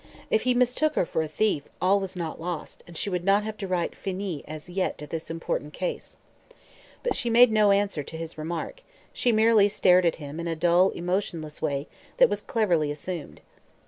[0.31, 3.43] If he mistook her for a thief all was not lost and she would not
[3.43, 6.17] have to write "finis" as yet to this important case.
[7.03, 8.81] But she made no answer to his remark;
[9.13, 11.87] she merely stared at him in a dull, emotionless way
[12.17, 13.41] that was cleverly assumed.